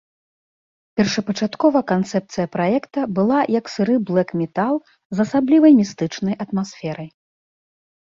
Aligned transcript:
Першапачаткова 1.01 1.83
канцэпцыя 1.91 2.47
праекта 2.57 2.99
была 3.21 3.39
як 3.59 3.71
сыры 3.75 3.95
блэк-метал 4.11 4.83
з 4.97 5.17
асаблівай 5.29 5.71
містычнай 5.81 6.35
атмасферай. 6.49 7.09